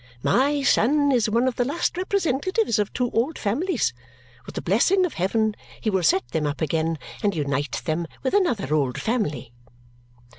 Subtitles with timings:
[0.23, 3.93] My son is one of the last representatives of two old families.
[4.47, 8.33] With the blessing of heaven he will set them up again and unite them with
[8.33, 9.53] another old family."